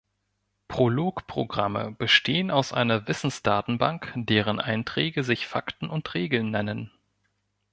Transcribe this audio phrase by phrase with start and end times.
[0.67, 6.89] Prolog-Programme bestehen aus einer Wissensdatenbank, deren Einträge sich Fakten und Regeln nennen.